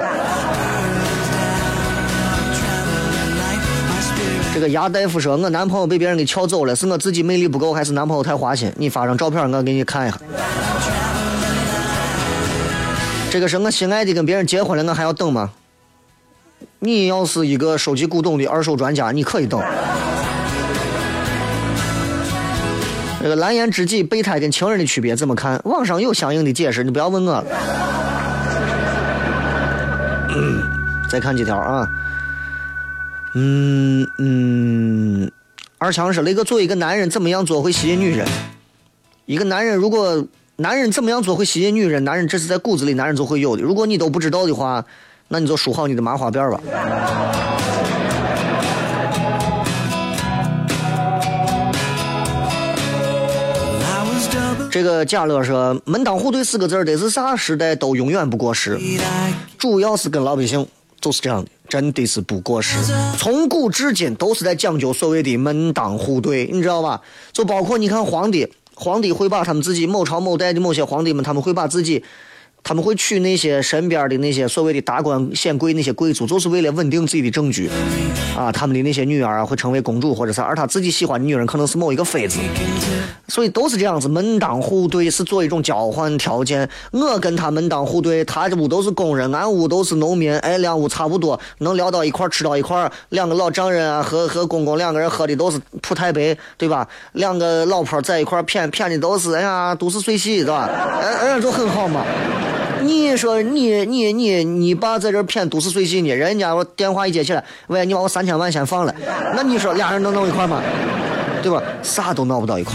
[4.51, 8.73] 这个牙大夫说：“我男朋友被别人给撬走了，是我自己魅力不够，还是男朋友太花心？
[8.77, 10.17] 你发张照片，我给你看一下。”
[13.29, 15.51] 这个是我心爱的跟别人结婚了，我还要等吗？
[16.79, 19.61] 你要是一个收集古董的二手专家，你可以等。
[23.23, 25.57] 这个蓝颜知己、备胎跟情人的区别怎么看？
[25.63, 27.45] 网上有相应的解释，你不要问我了。
[31.09, 31.87] 再看几条啊，
[33.33, 35.31] 嗯嗯，
[35.77, 38.27] 二强说雷哥作为一个男人怎么样做会吸引女人？
[39.25, 42.03] 一个男人如果男人怎么样做会吸引女人？
[42.03, 43.63] 男人这是在骨子里，男人就会有的。
[43.63, 44.83] 如果你都不知道的话，
[45.29, 46.59] 那你就梳好你的麻花辫吧。
[54.73, 58.75] 这个贾乐说“门当户对”四个字得是啥时代都永远不过时，
[59.55, 60.65] 主要是跟老百姓
[60.99, 62.79] 就是这样的，真的是不过时。
[63.15, 66.99] 从古至今都是在讲究所谓的门当户对，你知道吧？
[67.31, 72.03] 就包括你看皇帝，皇帝会把他们自己某朝某代的某些皇帝们，他们会把自己。
[72.63, 77.69] 他们会娶那些身边的那些所谓的达官显贵，那些贵族，就是为了稳定自己的政局，
[78.37, 82.39] 啊，他们的那些女儿啊会成为公主或者啥，而他自己喜欢的女人可能是某一个妃子，
[83.27, 86.67] 所以都是这样子，门当户对是做一种交换条件。
[86.91, 96.87] 我跟他门当户对，他这屋都是工人，俺屋都是农民，哎，两屋差不多，能聊到一块吃到一块两个老丈人啊和和公公两个人喝的都是普太白，对吧？
[97.11, 100.69] 两个老婆在一块谝谝的都是哎呀都是水洗，对吧？
[101.01, 102.05] 哎哎，就很好嘛。
[102.83, 106.13] 你说你你你你爸在这骗都市水系呢？
[106.13, 108.93] 人家我电话一接起来，喂，你把我三千万先放了。
[109.35, 110.61] 那你说俩人能弄一块吗？
[111.41, 111.61] 对吧？
[111.81, 112.73] 啥都闹不到一块。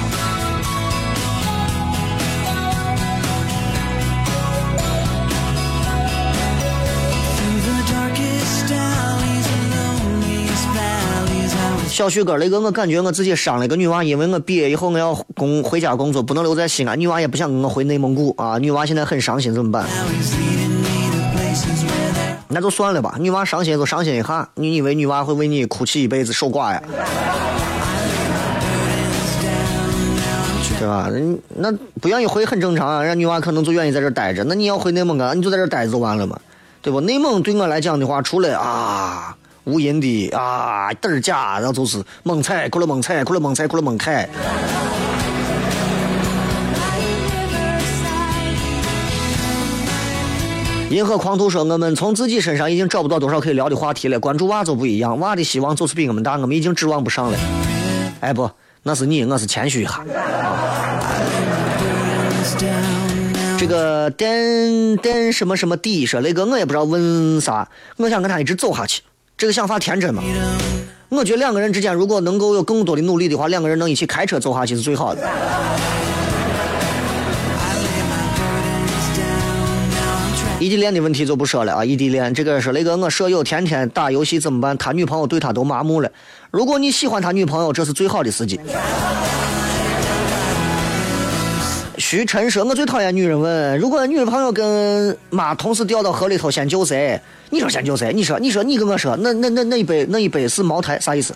[11.98, 16.96] 小旭哥，那个我感觉我自己伤了个女娃，因为我毕业以后我要工回家工作，不能留在西安。
[17.00, 19.84] 女娃也不想跟我回内蒙古啊，女娃现在很伤心，怎么办？
[22.46, 24.48] 那就算了吧，女娃伤心就伤心一下。
[24.54, 26.80] 你以为女娃会为你哭泣一辈子守寡呀？
[30.78, 31.10] 对吧？
[31.56, 34.44] 那不愿意回很正常啊，人女娃可能就愿意在这待着。
[34.44, 36.38] 那你要回内蒙啊，你就在这待着就完了嘛，
[36.80, 37.00] 对不？
[37.00, 39.34] 内蒙对我来讲的话，除了啊。
[39.68, 44.26] 无垠的啊，嘚儿假，然后就是猛踩，哭了猛踩，哭了猛踩，哭了猛踩。
[50.90, 54.18] 银河狂徒说：“我们从自己身上已经找不到多少可以聊的话题了。
[54.18, 57.38] 关注娃就不一样，娃的希望就是比我们大，我们已经指望不上了。”
[58.20, 58.50] 哎不，
[58.84, 60.02] 那是你，我是谦虚一下。
[63.58, 69.02] 这个电电什么什么底说那个我也不知道问啥，我想跟他一直走下去。
[69.38, 70.20] 这个想法天真吗？
[71.10, 75.22] 我觉得两个人之间如果能够有更多的努力的话，两个人能一起开车走下去是最好的。
[80.58, 84.76] 异地恋的问题就不说了啊，异地恋这个是雷哥我舍友天天打游戏怎么办？
[84.76, 86.10] 他女朋友对他都麻木了。
[86.50, 88.58] 如果你喜欢他女朋友，这是最好的时机。
[92.10, 97.20] 徐晨说：“我最讨厌女人问，如果女朋友跟妈同时掉到河里头，先救谁？
[97.50, 98.14] 你说先救谁？
[98.14, 101.34] 你说，你说，你跟我说，那那那那一杯那一杯是茅台，啥意思？”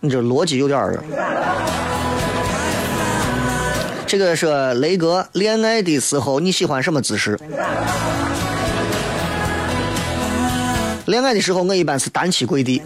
[0.00, 1.00] 你这逻辑有点儿。
[4.08, 7.38] 这个是雷哥，恋爱的时候你喜欢什么姿势？
[11.06, 12.82] 恋爱的时候我一般是单膝跪地。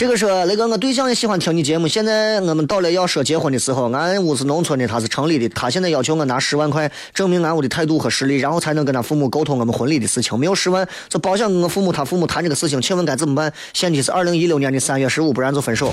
[0.00, 1.86] 这个是那个，我对象也喜欢听你节目。
[1.86, 10.38] 现在我们到了要说结婚的时候，俺屋是农村的，他是城里的，他现在要求我拿十万块证明俺屋的态度和实力，然后才能跟他父母沟通我们婚礼的事情。
[10.38, 13.52] 没有十万就包想跟我父母他父母谈这个事情，请问该怎么办？
[13.74, 15.92] 限期是二零一六年的三月十五，不然就分手。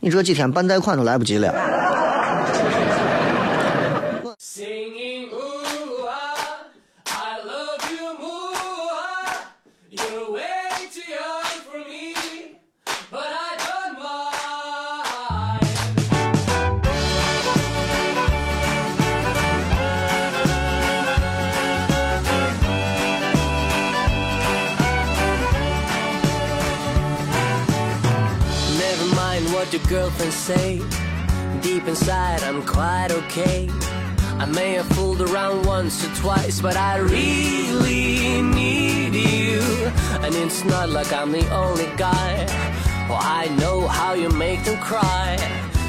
[0.00, 1.54] 你这几天办贷款都来不及了。
[35.82, 39.60] once or twice But I really need you.
[40.24, 42.32] And it's not like I'm the only guy.
[43.08, 45.36] Well I know how you make them cry.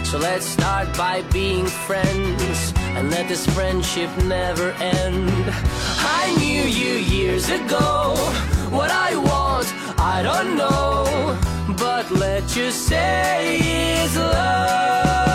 [0.09, 4.69] So let's start by being friends And let this friendship never
[5.01, 5.45] end.
[6.21, 7.89] I knew you years ago.
[8.77, 9.67] What I want,
[10.15, 11.03] I don't know.
[11.85, 13.59] But let's just say
[14.03, 15.28] it's love.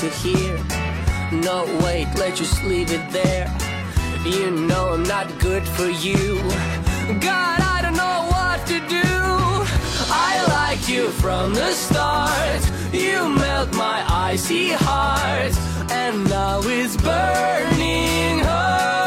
[0.00, 0.56] To hear.
[1.30, 3.54] No, wait, let's just leave it there.
[4.24, 6.38] You know I'm not good for you.
[7.20, 9.10] God, I don't know what to do.
[10.08, 12.62] I liked you from the start.
[12.94, 15.54] You melt my icy heart.
[15.90, 18.99] And now it's burning hot.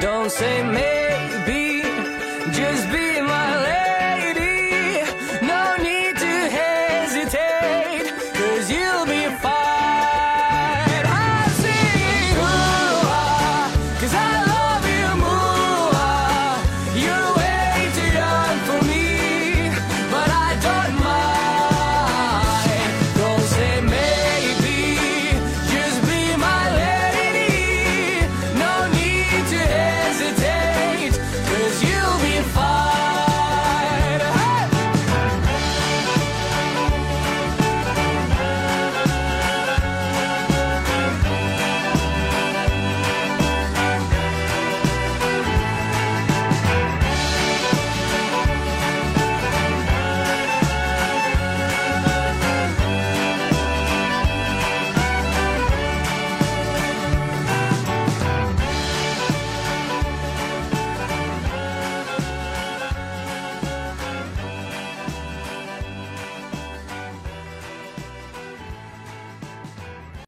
[0.00, 0.99] Don't say me.